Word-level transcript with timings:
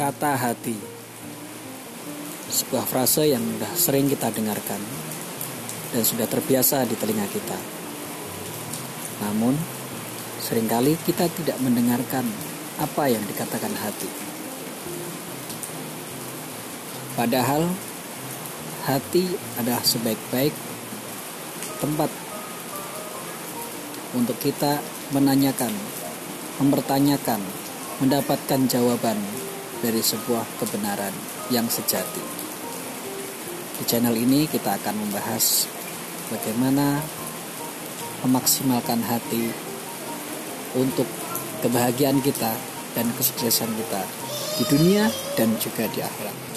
Kata 0.00 0.32
hati. 0.32 0.72
Sebuah 2.48 2.88
frase 2.88 3.28
yang 3.28 3.44
sudah 3.44 3.68
sering 3.76 4.08
kita 4.08 4.32
dengarkan 4.32 4.80
Dan 5.92 6.00
sudah 6.00 6.24
terbiasa 6.24 6.88
di 6.88 6.96
telinga 6.96 7.28
kita. 7.28 7.58
Namun 9.20 9.52
Seringkali 10.40 10.96
kita 11.04 11.28
tidak 11.28 11.60
mendengarkan 11.60 12.24
apa 12.80 13.12
yang 13.12 13.20
dikatakan 13.28 13.76
hati. 13.76 14.08
Padahal 17.12 17.68
Hati 18.88 19.28
adalah 19.60 19.84
sebaik-baik 19.84 20.56
tempat 21.76 22.08
untuk 24.16 24.40
kita 24.40 24.80
menanyakan, 25.12 25.76
mempertanyakan, 26.56 27.44
mendapatkan 28.00 28.64
jawaban 28.64 29.20
dari 29.80 30.00
sebuah 30.04 30.44
kebenaran 30.60 31.12
yang 31.48 31.66
sejati. 31.66 32.20
Di 33.80 33.84
channel 33.88 34.12
ini 34.16 34.44
kita 34.44 34.76
akan 34.76 35.08
membahas 35.08 35.64
bagaimana 36.28 37.00
memaksimalkan 38.24 39.00
hati 39.00 39.48
untuk 40.76 41.08
kebahagiaan 41.64 42.20
kita 42.20 42.52
dan 42.92 43.08
kesuksesan 43.16 43.72
kita 43.72 44.02
di 44.60 44.64
dunia 44.68 45.08
dan 45.40 45.56
juga 45.56 45.88
di 45.88 46.04
akhirat. 46.04 46.49